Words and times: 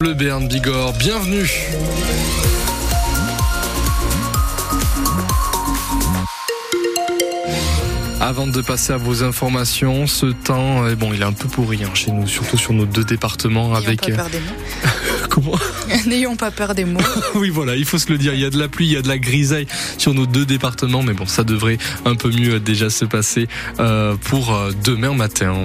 Le 0.00 0.14
Berne 0.14 0.46
Bigorre, 0.46 0.92
bienvenue. 0.92 1.50
Avant 8.20 8.46
de 8.46 8.62
passer 8.62 8.92
à 8.92 8.96
vos 8.96 9.24
informations, 9.24 10.06
ce 10.06 10.26
temps, 10.26 10.86
eh 10.86 10.94
bon, 10.94 11.12
il 11.12 11.22
est 11.22 11.24
un 11.24 11.32
peu 11.32 11.48
pourri 11.48 11.82
hein, 11.82 11.90
chez 11.94 12.12
nous, 12.12 12.28
surtout 12.28 12.56
sur 12.56 12.74
nos 12.74 12.86
deux 12.86 13.02
départements. 13.02 13.70
N'ayons 13.70 13.74
avec 13.74 14.00
pas 14.02 14.06
peur 14.12 14.30
des 14.30 14.38
mots. 14.38 14.88
comment 15.30 15.58
N'ayons 16.06 16.36
pas 16.36 16.52
peur 16.52 16.76
des 16.76 16.84
mots. 16.84 17.00
Oui, 17.34 17.50
voilà, 17.50 17.74
il 17.74 17.84
faut 17.84 17.98
se 17.98 18.08
le 18.12 18.18
dire. 18.18 18.34
Il 18.34 18.40
y 18.40 18.44
a 18.44 18.50
de 18.50 18.58
la 18.58 18.68
pluie, 18.68 18.86
il 18.86 18.92
y 18.92 18.96
a 18.96 19.02
de 19.02 19.08
la 19.08 19.18
grisaille 19.18 19.66
sur 19.96 20.14
nos 20.14 20.26
deux 20.26 20.46
départements, 20.46 21.02
mais 21.02 21.14
bon, 21.14 21.26
ça 21.26 21.42
devrait 21.42 21.78
un 22.04 22.14
peu 22.14 22.30
mieux 22.30 22.60
déjà 22.60 22.88
se 22.88 23.04
passer 23.04 23.48
euh, 23.80 24.14
pour 24.14 24.54
euh, 24.54 24.70
demain 24.84 25.12
matin. 25.12 25.64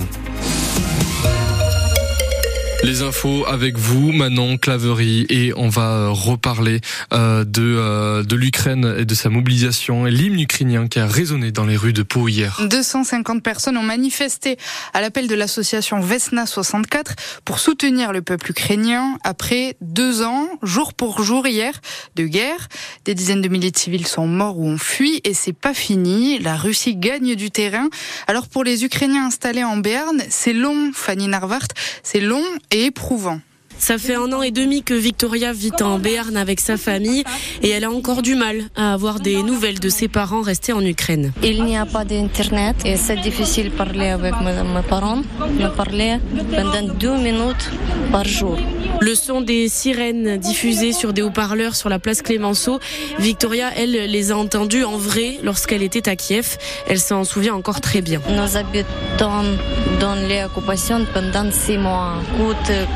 Les 2.84 3.02
infos 3.02 3.46
avec 3.48 3.78
vous, 3.78 4.12
Manon 4.12 4.58
Claverie, 4.58 5.26
et 5.30 5.54
on 5.56 5.70
va 5.70 5.90
euh, 5.92 6.10
reparler 6.10 6.82
euh, 7.14 7.46
de, 7.46 7.62
euh, 7.62 8.24
de 8.24 8.36
l'Ukraine 8.36 8.96
et 9.00 9.06
de 9.06 9.16
sa 9.16 9.30
mobilisation 9.30 10.06
et 10.06 10.12
l'hymne 10.12 10.42
ukrainien 10.42 10.90
qui 10.90 11.00
a 11.00 11.08
résonné 11.08 11.54
dans 11.54 11.66
les 11.66 11.78
rues 11.78 11.94
de 11.94 12.04
Pau 12.04 12.28
hier. 12.28 12.60
250 12.70 13.42
personnes 13.42 13.78
ont 13.78 13.84
manifesté 13.84 14.58
à 14.94 15.00
l'appel 15.00 15.28
de 15.28 15.36
l'association 15.36 16.02
Vesna 16.02 16.46
64 16.46 17.16
pour 17.46 17.60
soutenir 17.60 18.12
le 18.12 18.22
peuple 18.22 18.52
ukrainien 18.52 19.18
après 19.24 19.78
deux 19.80 20.22
ans, 20.22 20.50
jour 20.62 20.94
pour 20.94 21.24
jour 21.24 21.48
hier, 21.48 21.80
de 22.18 22.26
guerre. 22.26 22.68
Des 23.06 23.16
dizaines 23.16 23.42
de 23.42 23.48
milliers 23.48 23.72
de 23.72 23.78
civils 23.78 24.08
sont 24.08 24.28
morts 24.28 24.60
ou 24.60 24.68
ont 24.68 24.78
fui 24.78 25.22
et 25.24 25.34
c'est 25.34 25.54
pas 25.54 25.74
fini. 25.74 26.38
La 26.40 26.58
Russie 26.58 26.98
gagne 26.98 27.36
du 27.36 27.50
terrain. 27.50 27.88
Alors 28.28 28.50
pour 28.50 28.66
les 28.66 28.84
Ukrainiens 28.84 29.28
installés 29.28 29.64
en 29.64 29.78
Béarn, 29.78 30.22
c'est 30.30 30.54
long, 30.54 30.92
Fanny 30.94 31.30
Narvart, 31.30 31.70
c'est 32.04 32.20
long 32.20 32.44
et 32.74 32.86
éprouvant. 32.86 33.40
Ça 33.84 33.98
fait 33.98 34.16
un 34.16 34.32
an 34.32 34.42
et 34.42 34.52
demi 34.52 34.82
que 34.82 34.94
Victoria 34.94 35.52
vit 35.52 35.74
en 35.82 36.00
Béarn 36.00 36.38
avec 36.38 36.62
sa 36.62 36.78
famille 36.78 37.26
et 37.62 37.68
elle 37.68 37.84
a 37.84 37.92
encore 37.92 38.22
du 38.22 38.34
mal 38.34 38.62
à 38.78 38.94
avoir 38.94 39.20
des 39.20 39.44
nouvelles 39.44 39.82
de 39.82 39.90
ses 39.90 40.08
parents 40.08 40.42
restés 40.42 40.72
en 40.72 40.80
Ukraine. 40.80 41.34
Il 41.44 41.66
n'y 41.66 41.76
a 41.76 41.86
pas 41.86 42.06
d'internet 42.06 42.78
et 42.86 42.96
c'est 42.96 43.18
difficile 43.18 43.72
de 43.72 43.76
parler 43.76 44.08
avec 44.08 44.36
mes 44.40 44.82
parents. 44.88 45.24
Me 45.60 45.68
parler 45.68 46.16
pendant 46.56 46.94
deux 46.94 47.18
minutes 47.18 47.72
par 48.10 48.24
jour. 48.24 48.58
Le 49.02 49.16
son 49.16 49.42
des 49.42 49.68
sirènes 49.68 50.38
diffusées 50.38 50.94
sur 50.94 51.12
des 51.12 51.22
haut-parleurs 51.22 51.76
sur 51.76 51.90
la 51.90 52.00
place 52.00 52.22
Clémenceau, 52.22 52.80
Victoria, 53.20 53.70
elle, 53.76 53.92
les 53.92 54.32
a 54.32 54.38
entendus 54.38 54.86
en 54.86 54.96
vrai 54.96 55.40
lorsqu'elle 55.44 55.84
était 55.84 56.08
à 56.08 56.16
Kiev. 56.16 56.58
Elle 56.88 57.02
s'en 57.02 57.26
souvient 57.26 57.54
encore 57.54 57.82
très 57.82 58.02
bien. 58.02 58.22
Nous 58.30 58.56
habitons 58.56 59.58
dans 60.00 60.16
les 60.16 60.46
occupations 60.46 61.06
pendant 61.14 61.52
six 61.52 61.78
mois. 61.78 62.14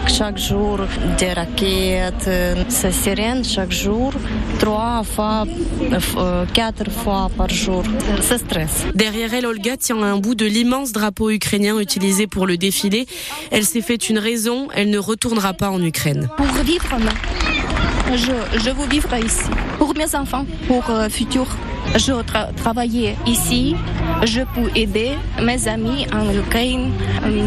Chaque 0.08 0.38
jour 0.38 0.77
des 1.18 1.34
raquettes, 1.34 2.30
ces 2.70 2.92
sirènes 2.92 3.44
chaque 3.44 3.72
jour, 3.72 4.12
trois 4.60 5.04
fois, 5.04 5.46
euh, 6.18 6.46
quatre 6.54 6.90
fois 6.92 7.30
par 7.36 7.50
jour. 7.50 7.84
C'est 8.22 8.38
stress. 8.40 8.86
Derrière 8.96 9.34
elle, 9.34 9.46
Olga 9.46 9.78
tient 9.78 10.02
un 10.02 10.18
bout 10.18 10.36
de 10.36 10.46
l'immense 10.46 10.92
drapeau 10.92 11.30
ukrainien 11.30 11.80
utilisé 11.80 12.28
pour 12.28 12.48
le 12.48 12.58
défilé. 12.58 13.08
Elle 13.52 13.66
s'est 13.66 13.82
fait 13.82 14.10
une 14.10 14.20
raison, 14.20 14.68
elle 14.76 14.90
ne 14.90 15.00
retournera 15.00 15.54
pas 15.54 15.70
en 15.70 15.82
Ukraine. 15.82 16.30
Pour 16.38 16.46
vivre, 16.64 16.86
je, 18.16 18.60
je 18.60 18.70
veux 18.70 18.88
vivre 18.88 19.14
ici. 19.18 19.50
Pour 19.78 19.94
mes 19.96 20.16
enfants, 20.16 20.46
pour 20.68 20.90
euh, 20.90 21.10
futur. 21.10 21.48
Je 21.96 22.22
tra 22.24 22.48
travailler 22.54 23.16
ici. 23.26 23.76
Je 24.24 24.42
peux 24.42 24.70
aider 24.76 25.12
mes 25.42 25.68
amis 25.68 26.06
en 26.12 26.34
Ukraine, 26.34 26.92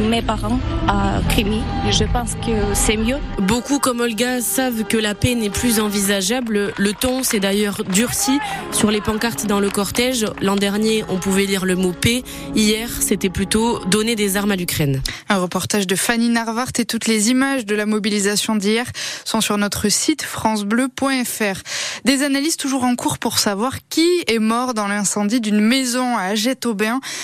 mes 0.09 0.23
parents 0.23 0.59
à 0.89 1.21
Crimée. 1.29 1.63
Je 1.91 2.05
pense 2.05 2.35
que 2.35 2.75
c'est 2.75 2.97
mieux. 2.97 3.19
Beaucoup 3.39 3.79
comme 3.79 4.01
Olga 4.01 4.41
savent 4.41 4.85
que 4.85 4.97
la 4.97 5.15
paix 5.15 5.35
n'est 5.35 5.51
plus 5.51 5.81
envisageable. 5.81 6.73
Le 6.77 6.93
ton 6.93 7.23
s'est 7.23 7.41
d'ailleurs 7.41 7.83
durci 7.85 8.39
sur 8.73 8.91
les 8.91 9.01
pancartes 9.01 9.47
dans 9.47 9.61
le 9.61 9.71
cortège. 9.71 10.27
L'an 10.41 10.57
dernier, 10.57 11.05
on 11.09 11.17
pouvait 11.17 11.47
lire 11.47 11.65
le 11.65 11.77
mot 11.77 11.93
paix. 11.93 12.23
Hier, 12.55 12.89
c'était 13.01 13.31
plutôt 13.31 13.85
donner 13.87 14.15
des 14.15 14.37
armes 14.37 14.53
à 14.53 14.57
l'Ukraine. 14.57 15.03
Un 15.29 15.39
reportage 15.39 15.87
de 15.87 15.97
Fanny 15.97 16.29
Narvart 16.29 16.73
et 16.79 16.85
toutes 16.85 17.07
les 17.07 17.31
images 17.31 17.67
de 17.67 17.75
la 17.75 17.87
mobilisation 17.87 18.57
d'hier 18.57 18.87
sont 19.25 19.41
sur 19.41 19.59
notre 19.59 19.89
site 19.89 20.23
francebleu.fr. 20.23 21.61
Des 22.05 22.23
analyses 22.23 22.57
toujours 22.57 22.85
en 22.85 22.97
cours 22.97 23.19
pour 23.19 23.39
savoir 23.39 23.79
qui 23.89 24.09
est 24.27 24.39
mort 24.39 24.75
dans 24.75 24.89
l'incendie 24.89 25.41
d'une 25.41 25.61
maison 25.61 26.17
à 26.17 26.35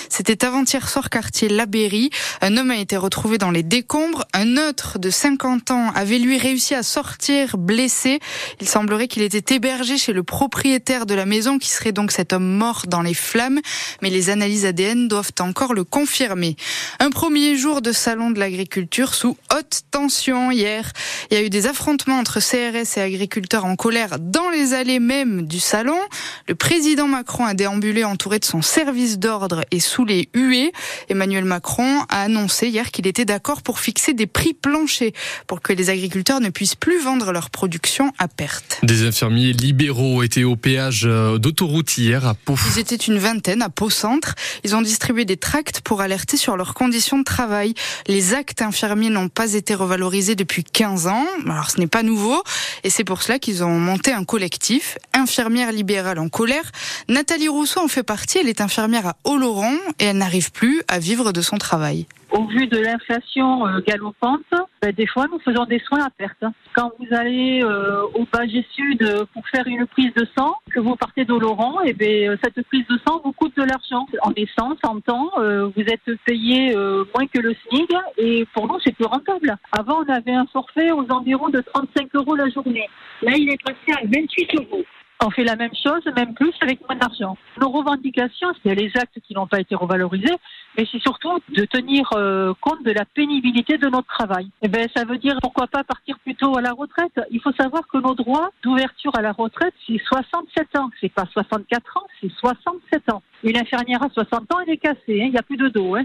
C'était 0.09 0.45
avant-hier 0.45 0.87
soir 0.87 1.09
quartier 1.09 1.49
Labéry. 1.49 2.09
Un 2.41 2.57
homme 2.57 2.71
a 2.71 2.77
été 2.77 2.97
retrouvé 2.97 3.37
dans 3.37 3.51
les 3.51 3.63
décombres. 3.63 4.25
Un 4.33 4.57
autre 4.57 4.99
de 4.99 5.09
50 5.09 5.71
ans 5.71 5.91
avait 5.95 6.19
lui 6.19 6.37
réussi 6.37 6.75
à 6.75 6.83
sortir 6.83 7.57
blessé. 7.57 8.19
Il 8.61 8.67
semblerait 8.67 9.07
qu'il 9.07 9.23
était 9.23 9.55
hébergé 9.55 9.97
chez 9.97 10.13
le 10.13 10.23
propriétaire 10.23 11.05
de 11.05 11.13
la 11.13 11.25
maison 11.25 11.59
qui 11.59 11.69
serait 11.69 11.91
donc 11.91 12.11
cet 12.11 12.33
homme 12.33 12.57
mort 12.57 12.83
dans 12.87 13.01
les 13.01 13.13
flammes. 13.13 13.59
Mais 14.01 14.09
les 14.09 14.29
analyses 14.29 14.65
ADN 14.65 15.07
doivent 15.07 15.31
encore 15.39 15.73
le 15.73 15.83
confirmer. 15.83 16.55
Un 16.99 17.09
premier 17.09 17.57
jour 17.57 17.81
de 17.81 17.91
salon 17.91 18.31
de 18.31 18.39
l'agriculture 18.39 19.13
sous 19.13 19.37
haute 19.53 19.81
tension 19.91 20.51
hier. 20.51 20.91
Il 21.31 21.37
y 21.37 21.39
a 21.39 21.43
eu 21.43 21.49
des 21.49 21.67
affrontements 21.67 22.17
entre 22.19 22.39
CRS 22.39 22.97
et 22.97 23.01
agriculteurs 23.01 23.65
en 23.65 23.75
colère 23.75 24.19
dans 24.19 24.49
les 24.49 24.73
allées 24.73 24.99
même 24.99 25.45
du 25.47 25.59
salon. 25.59 25.99
Le 26.47 26.55
président 26.55 27.07
Macron 27.07 27.45
a 27.45 27.53
déambulé 27.53 28.03
entouré 28.03 28.39
de 28.39 28.45
son 28.45 28.61
service 28.61 29.16
d'ordre 29.19 29.65
et 29.71 29.79
sous 29.79 30.05
les 30.05 30.29
huées. 30.33 30.71
Emmanuel 31.09 31.45
Macron 31.45 32.01
a 32.09 32.21
annoncé 32.21 32.67
hier 32.67 32.91
qu'il 32.91 33.07
était 33.07 33.25
d'accord 33.25 33.61
pour 33.61 33.79
fixer 33.79 34.13
des 34.13 34.27
prix 34.27 34.53
planchers 34.53 35.11
pour 35.47 35.61
que 35.61 35.73
les 35.73 35.89
agriculteurs 35.89 36.39
ne 36.39 36.49
puissent 36.49 36.75
plus 36.75 36.99
vendre 36.99 37.31
leur 37.31 37.49
production 37.49 38.11
à 38.17 38.27
perte. 38.27 38.79
Des 38.83 39.05
infirmiers 39.05 39.53
libéraux 39.53 40.23
étaient 40.23 40.43
au 40.43 40.55
péage 40.55 41.03
euh, 41.05 41.37
d'autoroute 41.37 41.97
hier 41.97 42.25
à 42.25 42.33
Pau. 42.33 42.55
Ils 42.73 42.79
étaient 42.79 42.95
une 42.95 43.17
vingtaine 43.17 43.61
à 43.61 43.69
Pau 43.69 43.89
Centre. 43.89 44.35
Ils 44.63 44.75
ont 44.75 44.81
distribué 44.81 45.25
des 45.25 45.37
tracts 45.37 45.81
pour 45.81 46.01
alerter 46.01 46.37
sur 46.37 46.57
leurs 46.57 46.73
conditions 46.73 47.19
de 47.19 47.23
travail. 47.23 47.73
Les 48.07 48.33
actes 48.33 48.61
infirmiers 48.61 49.09
n'ont 49.09 49.29
pas 49.29 49.53
été 49.53 49.73
revalorisés 49.75 50.35
depuis 50.35 50.63
15 50.63 51.07
ans. 51.07 51.25
Alors 51.45 51.69
ce 51.69 51.79
n'est 51.79 51.87
pas 51.87 52.03
nouveau. 52.03 52.43
Et 52.83 52.89
c'est 52.89 53.03
pour 53.03 53.21
cela 53.21 53.39
qu'ils 53.39 53.63
ont 53.63 53.79
monté 53.79 54.11
un 54.11 54.23
collectif, 54.23 54.97
infirmières 55.13 55.71
libérales 55.71 56.19
en 56.19 56.29
colère. 56.29 56.71
Nathalie 57.07 57.47
Rousseau 57.47 57.81
en 57.81 57.87
fait 57.87 58.03
partie. 58.03 58.39
Elle 58.39 58.49
est 58.49 58.61
infirmière 58.61 59.06
à 59.07 59.15
Oloron 59.23 59.77
et 59.99 60.05
elle 60.05 60.17
n'arrive 60.17 60.51
plus 60.51 60.81
à 60.87 60.99
vivre 60.99 61.31
de 61.31 61.41
son 61.41 61.57
travail. 61.57 62.05
Au 62.31 62.45
vu 62.45 62.67
de 62.67 62.77
l'inflation 62.77 63.65
euh, 63.65 63.79
galopante, 63.87 64.41
ben, 64.81 64.91
des 64.91 65.07
fois 65.07 65.27
nous 65.31 65.39
faisons 65.39 65.63
des 65.63 65.79
soins 65.79 66.03
à 66.05 66.09
perte. 66.09 66.43
Quand 66.75 66.91
vous 66.99 67.15
allez 67.15 67.63
euh, 67.63 68.03
au 68.15 68.27
Bagé 68.31 68.65
Sud 68.73 69.01
euh, 69.01 69.25
pour 69.33 69.47
faire 69.47 69.65
une 69.65 69.87
prise 69.87 70.13
de 70.13 70.27
sang, 70.37 70.53
que 70.71 70.81
vous 70.81 70.95
partez 70.97 71.23
d'Oloron, 71.23 71.81
et 71.81 71.93
ben, 71.93 72.29
euh, 72.29 72.37
cette 72.43 72.61
prise 72.67 72.85
de 72.87 72.99
sang 73.07 73.21
vous 73.23 73.31
coûte 73.31 73.55
de 73.55 73.63
l'argent. 73.63 74.05
En 74.23 74.33
essence, 74.35 74.77
en 74.83 74.99
temps, 74.99 75.31
vous 75.37 75.83
êtes 75.83 76.15
payé 76.25 76.75
moins 76.75 77.27
que 77.33 77.39
le 77.39 77.55
SMIC 77.69 77.91
et 78.17 78.45
pour 78.53 78.67
nous 78.67 78.79
c'est 78.83 78.93
plus 78.93 79.05
rentable. 79.05 79.55
Avant 79.71 80.03
on 80.03 80.13
avait 80.13 80.33
un 80.33 80.45
forfait 80.47 80.91
aux 80.91 81.05
environs 81.09 81.49
de 81.49 81.61
35 81.61 82.09
euros 82.15 82.35
la 82.35 82.49
journée. 82.49 82.87
Là 83.21 83.31
il 83.37 83.49
est 83.49 83.61
passé 83.63 83.99
à 84.01 84.05
28 84.05 84.55
euros. 84.55 84.83
On 85.23 85.31
fait 85.31 85.43
la 85.43 85.55
même 85.55 85.73
chose, 85.73 86.03
même 86.15 86.35
plus, 86.35 86.53
avec 86.61 86.79
moins 86.87 86.95
d'argent. 86.95 87.37
Nos 87.59 87.69
revendications, 87.69 88.49
c'est 88.63 88.75
les 88.75 88.91
actes 88.95 89.19
qui 89.21 89.33
n'ont 89.33 89.47
pas 89.47 89.59
été 89.59 89.73
revalorisés, 89.73 90.35
mais 90.77 90.85
c'est 90.91 91.01
surtout 91.01 91.39
de 91.49 91.65
tenir 91.65 92.07
euh, 92.13 92.53
compte 92.61 92.83
de 92.83 92.91
la 92.91 93.03
pénibilité 93.03 93.77
de 93.79 93.87
notre 93.89 94.07
travail. 94.07 94.47
Eh 94.61 94.67
ben, 94.67 94.87
ça 94.95 95.05
veut 95.05 95.17
dire 95.17 95.35
pourquoi 95.41 95.65
pas 95.67 95.83
partir 95.83 96.19
plutôt 96.19 96.55
à 96.57 96.61
la 96.61 96.71
retraite? 96.71 97.19
Il 97.31 97.41
faut 97.41 97.51
savoir 97.53 97.81
que 97.91 97.97
nos 97.97 98.13
droits 98.13 98.51
d'ouverture 98.61 99.11
à 99.17 99.21
la 99.23 99.31
retraite, 99.31 99.73
c'est 99.87 99.97
67 99.97 100.77
ans. 100.77 100.91
C'est 101.01 101.11
pas 101.11 101.25
64 101.33 101.97
ans, 101.97 102.07
c'est 102.21 102.31
67 102.31 103.11
ans. 103.11 103.23
Une 103.43 103.57
infirmière 103.57 104.03
à 104.03 104.09
60 104.09 104.53
ans, 104.53 104.59
elle 104.65 104.73
est 104.73 104.77
cassée. 104.77 105.21
hein. 105.21 105.25
Il 105.25 105.31
n'y 105.31 105.37
a 105.37 105.43
plus 105.43 105.57
de 105.57 105.67
dos. 105.69 105.95
Hein. 105.95 106.03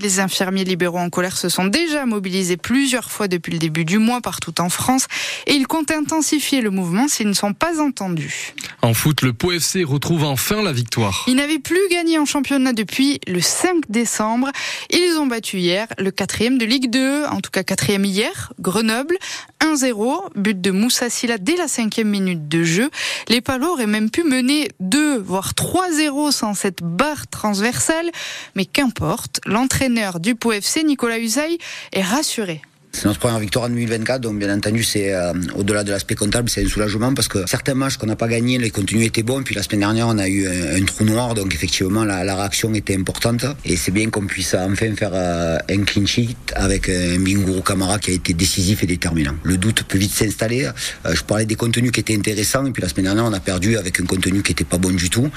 Les 0.00 0.20
infirmiers 0.20 0.62
libéraux 0.62 0.98
en 0.98 1.10
colère 1.10 1.36
se 1.36 1.48
sont 1.48 1.66
déjà 1.66 2.06
mobilisés 2.06 2.56
plusieurs 2.56 3.10
fois 3.10 3.26
depuis 3.26 3.52
le 3.52 3.58
début 3.58 3.84
du 3.84 3.98
mois 3.98 4.20
partout 4.20 4.60
en 4.60 4.68
France 4.68 5.08
et 5.46 5.54
ils 5.54 5.66
comptent 5.66 5.90
intensifier 5.90 6.60
le 6.60 6.70
mouvement 6.70 7.08
s'ils 7.08 7.26
ne 7.26 7.32
sont 7.32 7.52
pas 7.52 7.80
entendus. 7.80 8.54
En 8.82 8.94
foot, 8.94 9.22
le 9.22 9.32
Pau 9.32 9.50
FC 9.50 9.82
retrouve 9.82 10.22
enfin 10.22 10.62
la 10.62 10.70
victoire. 10.70 11.24
Ils 11.26 11.34
n'avaient 11.34 11.58
plus 11.58 11.80
gagné 11.90 12.16
en 12.16 12.26
championnat 12.26 12.72
depuis 12.72 13.18
le 13.26 13.40
5 13.40 13.84
décembre. 13.88 14.52
Ils 14.90 15.18
ont 15.18 15.26
battu 15.26 15.58
hier 15.58 15.88
le 15.98 16.12
quatrième 16.12 16.58
de 16.58 16.64
Ligue 16.64 16.90
2, 16.90 17.24
en 17.24 17.40
tout 17.40 17.50
cas 17.50 17.64
quatrième 17.64 18.04
hier, 18.04 18.52
Grenoble, 18.60 19.18
1-0, 19.60 20.30
but 20.36 20.60
de 20.60 20.70
Moussa 20.70 21.10
Silla 21.10 21.38
dès 21.38 21.56
la 21.56 21.66
cinquième 21.66 22.08
minute 22.08 22.46
de 22.46 22.62
jeu. 22.62 22.88
Les 23.28 23.40
Palos 23.40 23.72
auraient 23.72 23.86
même 23.86 24.10
pu 24.10 24.22
mener 24.22 24.68
2, 24.78 25.18
voire 25.18 25.54
3-0 25.54 26.30
sans 26.30 26.54
cette 26.54 26.84
barre 26.84 27.26
transversale, 27.26 28.10
mais 28.54 28.64
qu'importe, 28.64 29.40
l'entraîneur 29.44 29.87
du 30.20 30.34
Pau 30.34 30.52
FC, 30.52 30.84
Nicolas 30.84 31.18
Usaï, 31.18 31.58
est 31.92 32.02
rassuré. 32.02 32.60
C'est 32.92 33.04
notre 33.04 33.20
première 33.20 33.38
victoire 33.38 33.66
en 33.66 33.68
2024, 33.68 34.20
donc 34.22 34.38
bien 34.38 34.52
entendu, 34.54 34.82
c'est 34.82 35.14
euh, 35.14 35.32
au-delà 35.54 35.84
de 35.84 35.90
l'aspect 35.90 36.14
comptable, 36.14 36.48
c'est 36.48 36.64
un 36.64 36.68
soulagement 36.68 37.14
parce 37.14 37.28
que 37.28 37.46
certains 37.46 37.74
matchs 37.74 37.96
qu'on 37.96 38.06
n'a 38.06 38.16
pas 38.16 38.28
gagnés, 38.28 38.58
les 38.58 38.70
contenus 38.70 39.06
étaient 39.06 39.22
bons. 39.22 39.42
Puis 39.42 39.54
la 39.54 39.62
semaine 39.62 39.80
dernière, 39.80 40.08
on 40.08 40.18
a 40.18 40.26
eu 40.26 40.48
un, 40.48 40.84
trou 40.84 41.04
noir, 41.04 41.34
donc 41.34 41.54
effectivement, 41.54 42.04
la, 42.04 42.34
réaction 42.34 42.74
était 42.74 42.96
importante. 42.96 43.44
Et 43.64 43.76
c'est 43.76 43.92
bien 43.92 44.10
qu'on 44.10 44.26
puisse 44.26 44.54
enfin 44.54 44.94
faire 44.96 45.10
euh, 45.12 45.58
un 45.68 45.82
clean 45.84 46.06
sheet 46.06 46.36
avec 46.56 46.88
un 46.88 47.18
Binguru 47.18 47.62
Kamara 47.62 47.98
qui 47.98 48.10
a 48.10 48.14
été 48.14 48.32
décisif 48.32 48.82
et 48.82 48.86
déterminant. 48.86 49.34
Le 49.42 49.58
doute 49.58 49.84
peut 49.84 49.98
vite 49.98 50.12
s'installer. 50.12 50.64
Euh, 50.66 51.14
je 51.14 51.22
parlais 51.22 51.46
des 51.46 51.56
contenus 51.56 51.92
qui 51.92 52.00
étaient 52.00 52.16
intéressants, 52.16 52.66
et 52.66 52.72
puis 52.72 52.82
la 52.82 52.88
semaine 52.88 53.04
dernière, 53.04 53.26
on 53.26 53.32
a 53.32 53.40
perdu 53.40 53.76
avec 53.76 54.00
un 54.00 54.06
contenu 54.06 54.42
qui 54.42 54.52
n'était 54.52 54.64
pas 54.64 54.78
bon 54.78 54.90
du 54.90 55.10
tout. 55.10 55.30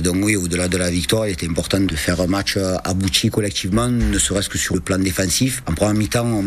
donc 0.00 0.16
oui, 0.22 0.36
au-delà 0.36 0.68
de 0.68 0.76
la 0.76 0.90
victoire, 0.90 1.26
il 1.26 1.32
était 1.32 1.48
important 1.48 1.80
de 1.80 1.94
faire 1.94 2.20
un 2.20 2.26
match 2.26 2.58
abouti 2.84 3.30
collectivement, 3.30 3.88
ne 3.88 4.18
serait-ce 4.18 4.48
que 4.48 4.58
sur 4.58 4.74
le 4.74 4.80
plan 4.80 4.98
défensif. 4.98 5.62
En 5.66 5.72
première 5.72 5.94
mi-temps, 5.94 6.42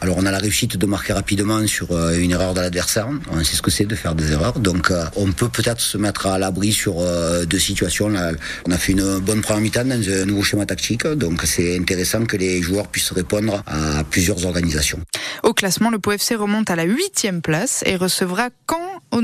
alors 0.00 0.16
on 0.18 0.24
a 0.24 0.30
la 0.30 0.38
réussite 0.38 0.76
de 0.76 0.86
marquer 0.86 1.12
rapidement 1.12 1.66
sur 1.66 1.92
euh, 1.92 2.16
une 2.16 2.30
erreur 2.30 2.54
de 2.54 2.60
l'adversaire. 2.60 3.08
On 3.30 3.44
sait 3.44 3.56
ce 3.56 3.62
que 3.62 3.70
c'est 3.70 3.84
de 3.84 3.94
faire 3.94 4.14
des 4.14 4.32
erreurs. 4.32 4.58
Donc 4.58 4.90
euh, 4.90 5.04
on 5.16 5.30
peut 5.32 5.48
peut-être 5.48 5.80
se 5.80 5.98
mettre 5.98 6.26
à 6.26 6.38
l'abri 6.38 6.72
sur 6.72 7.00
euh, 7.00 7.44
deux 7.44 7.58
situations. 7.58 8.10
on 8.66 8.70
a 8.70 8.78
fait 8.78 8.92
une 8.92 9.18
bonne 9.18 9.42
première 9.42 9.60
mi-temps 9.60 9.84
dans 9.84 10.08
un 10.08 10.24
nouveau 10.24 10.42
schéma 10.42 10.64
tactique. 10.64 11.06
Donc 11.06 11.42
c'est 11.44 11.76
intéressant 11.76 12.24
que 12.24 12.36
les 12.36 12.62
joueurs 12.62 12.88
puissent 12.88 13.12
répondre 13.12 13.62
à 13.66 14.02
plusieurs 14.04 14.46
organisations. 14.46 15.00
Au 15.42 15.52
classement, 15.52 15.90
le 15.90 15.98
POFC 15.98 16.34
remonte 16.36 16.70
à 16.70 16.76
la 16.76 16.84
huitième 16.84 17.42
place 17.42 17.82
et 17.86 17.96
recevra 17.96 18.48
quand 18.66 18.89
au 19.12 19.20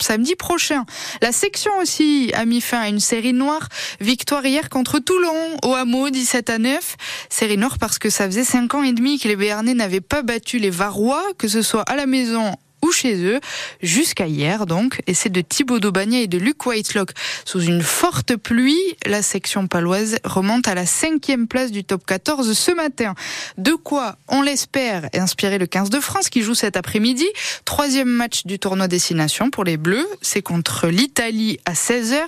samedi 0.00 0.34
prochain. 0.36 0.84
La 1.22 1.32
section 1.32 1.72
aussi 1.80 2.30
a 2.34 2.44
mis 2.44 2.60
fin 2.60 2.80
à 2.80 2.88
une 2.88 3.00
série 3.00 3.32
noire. 3.32 3.68
Victoire 4.00 4.44
hier 4.44 4.68
contre 4.68 4.98
Toulon 4.98 5.56
au 5.64 5.74
hameau 5.74 6.10
17 6.10 6.50
à 6.50 6.58
9. 6.58 6.96
Série 7.28 7.56
noire 7.56 7.78
parce 7.78 7.98
que 7.98 8.10
ça 8.10 8.26
faisait 8.26 8.44
5 8.44 8.74
ans 8.74 8.82
et 8.82 8.92
demi 8.92 9.18
que 9.18 9.28
les 9.28 9.36
Béarnais 9.36 9.74
n'avaient 9.74 10.00
pas 10.00 10.22
battu 10.22 10.58
les 10.58 10.70
Varois, 10.70 11.24
que 11.38 11.48
ce 11.48 11.62
soit 11.62 11.82
à 11.82 11.96
la 11.96 12.06
maison 12.06 12.54
ou 12.82 12.92
chez 12.92 13.24
eux, 13.24 13.40
jusqu'à 13.82 14.26
hier 14.26 14.66
donc. 14.66 15.00
Et 15.06 15.14
c'est 15.14 15.28
de 15.28 15.40
Thibaut 15.40 15.78
Daubagné 15.78 16.22
et 16.22 16.26
de 16.26 16.38
Luc 16.38 16.66
Whitelock. 16.66 17.10
Sous 17.44 17.60
une 17.62 17.82
forte 17.82 18.36
pluie, 18.36 18.80
la 19.04 19.22
section 19.22 19.66
paloise 19.66 20.16
remonte 20.24 20.68
à 20.68 20.74
la 20.74 20.86
cinquième 20.86 21.46
place 21.46 21.70
du 21.70 21.84
top 21.84 22.04
14 22.06 22.52
ce 22.56 22.72
matin. 22.72 23.14
De 23.58 23.72
quoi, 23.72 24.16
on 24.28 24.42
l'espère, 24.42 25.08
inspirer 25.14 25.58
le 25.58 25.66
15 25.66 25.90
de 25.90 26.00
France 26.00 26.28
qui 26.28 26.42
joue 26.42 26.54
cet 26.54 26.76
après-midi. 26.76 27.26
Troisième 27.64 28.08
match 28.08 28.46
du 28.46 28.58
tournoi 28.58 28.88
Destination 28.88 29.50
pour 29.50 29.64
les 29.64 29.76
Bleus. 29.76 30.06
C'est 30.22 30.42
contre 30.42 30.88
l'Italie 30.88 31.58
à 31.64 31.72
16h. 31.72 32.18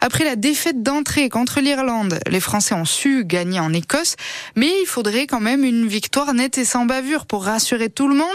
Après 0.00 0.24
la 0.24 0.36
défaite 0.36 0.82
d'entrée 0.82 1.28
contre 1.28 1.60
l'Irlande, 1.60 2.20
les 2.28 2.40
Français 2.40 2.74
ont 2.74 2.84
su 2.84 3.24
gagner 3.24 3.60
en 3.60 3.72
Écosse. 3.72 4.16
Mais 4.56 4.70
il 4.82 4.86
faudrait 4.86 5.26
quand 5.26 5.40
même 5.40 5.64
une 5.64 5.86
victoire 5.86 6.32
nette 6.34 6.58
et 6.58 6.64
sans 6.64 6.84
bavure 6.84 7.26
pour 7.26 7.44
rassurer 7.44 7.90
tout 7.90 8.08
le 8.08 8.14
monde. 8.14 8.26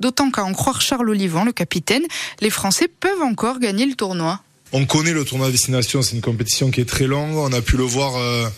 D'autant 0.00 0.30
qu'à 0.30 0.44
en 0.44 0.52
croire 0.52 0.80
Charles 0.80 1.05
Le 1.14 1.52
capitaine, 1.52 2.02
les 2.40 2.50
Français 2.50 2.88
peuvent 2.88 3.22
encore 3.22 3.58
gagner 3.58 3.86
le 3.86 3.94
tournoi. 3.94 4.40
On 4.72 4.84
connaît 4.84 5.12
le 5.12 5.24
tournoi 5.24 5.50
destination, 5.50 6.02
c'est 6.02 6.16
une 6.16 6.20
compétition 6.20 6.70
qui 6.70 6.80
est 6.80 6.88
très 6.88 7.06
longue. 7.06 7.36
On 7.36 7.52
a 7.52 7.62
pu 7.62 7.76
le 7.76 7.84
voir, 7.84 8.16
euh, 8.16 8.48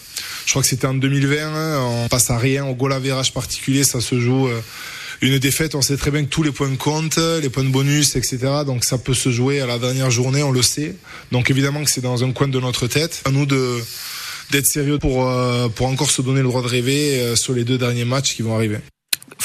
je 0.46 0.50
crois 0.52 0.62
que 0.62 0.68
c'était 0.68 0.86
en 0.86 0.94
2020. 0.94 1.36
Hein. 1.36 2.04
on 2.04 2.08
passe 2.08 2.30
à 2.30 2.38
rien, 2.38 2.64
au 2.66 2.74
goal 2.74 2.98
virage 3.00 3.32
particulier, 3.32 3.84
ça 3.84 4.00
se 4.00 4.18
joue. 4.18 4.48
Euh, 4.48 4.60
une 5.20 5.38
défaite, 5.38 5.74
on 5.74 5.82
sait 5.82 5.96
très 5.96 6.10
bien 6.10 6.24
que 6.24 6.28
tous 6.28 6.42
les 6.42 6.52
points 6.52 6.74
comptent, 6.76 7.18
les 7.18 7.50
points 7.50 7.64
de 7.64 7.68
bonus, 7.68 8.16
etc. 8.16 8.38
Donc 8.64 8.84
ça 8.84 8.96
peut 8.98 9.14
se 9.14 9.30
jouer 9.30 9.60
à 9.60 9.66
la 9.66 9.78
dernière 9.78 10.10
journée, 10.10 10.42
on 10.42 10.52
le 10.52 10.62
sait. 10.62 10.94
Donc 11.32 11.50
évidemment 11.50 11.82
que 11.84 11.90
c'est 11.90 12.00
dans 12.00 12.24
un 12.24 12.32
coin 12.32 12.48
de 12.48 12.60
notre 12.60 12.86
tête. 12.86 13.22
À 13.24 13.30
nous 13.30 13.46
de 13.46 13.78
d'être 14.50 14.66
sérieux 14.66 14.98
pour 14.98 15.28
euh, 15.28 15.68
pour 15.68 15.88
encore 15.88 16.10
se 16.10 16.22
donner 16.22 16.40
le 16.40 16.48
droit 16.48 16.62
de 16.62 16.68
rêver 16.68 17.36
sur 17.36 17.52
les 17.52 17.64
deux 17.64 17.76
derniers 17.76 18.06
matchs 18.06 18.34
qui 18.34 18.42
vont 18.42 18.54
arriver. 18.54 18.78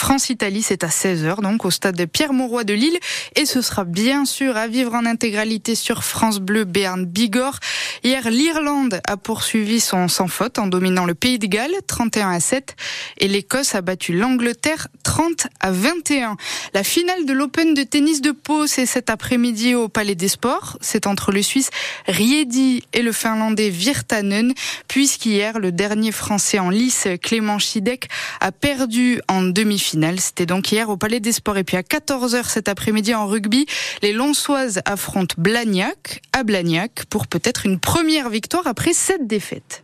France-Italie, 0.04 0.64
c'est 0.64 0.84
à 0.84 0.90
16h, 0.90 1.42
donc 1.42 1.64
au 1.64 1.72
stade 1.72 1.96
de 1.96 2.04
Pierre-Mauroy 2.04 2.66
de 2.66 2.74
Lille. 2.74 3.00
Et 3.38 3.46
ce 3.46 3.62
sera 3.62 3.86
bien 3.86 4.26
sûr 4.26 4.58
à 4.58 4.68
vivre 4.68 4.96
en 4.96 5.06
intégralité 5.06 5.76
sur 5.76 6.04
France 6.04 6.42
Bleu 6.42 6.66
Béarn 6.66 7.06
Bigorre. 7.06 7.62
Hier, 8.04 8.30
l'Irlande 8.30 9.00
a 9.08 9.16
poursuivi 9.16 9.80
son 9.80 10.10
sans 10.10 10.28
faute 10.28 10.60
en 10.60 10.68
dominant 10.68 11.06
le 11.06 11.14
Pays 11.14 11.40
de 11.40 11.48
Galles, 11.48 11.72
31 11.88 12.32
à 12.32 12.42
7. 12.42 12.76
Et 13.20 13.30
l'Écosse 13.30 13.76
a 13.76 13.82
battu 13.82 14.12
l'Angleterre, 14.12 14.90
30 15.14 15.46
à 15.60 15.70
21. 15.70 16.38
La 16.74 16.84
finale 16.84 17.28
de 17.28 17.34
l'Open 17.34 17.76
de 17.76 17.84
tennis 17.84 18.20
de 18.20 18.32
Pau, 18.32 18.66
c'est 18.66 18.88
cet 18.88 19.12
après-midi 19.12 19.76
au 19.76 19.88
Palais 19.88 20.16
des 20.16 20.28
Sports. 20.28 20.80
C'est 20.82 21.06
entre 21.06 21.32
le 21.32 21.44
Suisse 21.44 21.70
Riedi 22.08 22.82
et 22.94 23.04
le 23.04 23.12
Finlandais 23.12 23.70
Virtanen, 23.70 24.56
puisqu'hier, 24.88 25.60
le 25.60 25.72
dernier 25.72 26.12
Français 26.12 26.58
en 26.58 26.72
lice, 26.72 27.08
Clément 27.22 27.60
Chidek, 27.60 28.10
a 28.42 28.52
perdu 28.52 29.22
en 29.28 29.44
demi 29.44 29.78
finale. 29.78 30.20
C'était 30.20 30.48
donc 30.48 30.72
hier 30.72 30.90
au 30.90 30.98
Palais 30.98 31.20
des 31.20 31.32
Sports. 31.32 31.58
Et 31.58 31.64
puis 31.64 31.78
à 31.78 31.84
14h 31.84 32.50
cet 32.50 32.68
après-midi 32.68 33.14
en 33.14 33.28
rugby, 33.28 33.68
les 34.02 34.14
Lonsoises 34.14 34.82
affrontent 34.86 35.36
Blagnac 35.38 36.24
à 36.32 36.42
Blagnac 36.42 37.06
pour 37.12 37.28
peut-être 37.28 37.68
une 37.68 37.80
première 37.80 38.30
victoire 38.30 38.66
après 38.66 38.94
cette 38.94 39.28
défaite. 39.28 39.84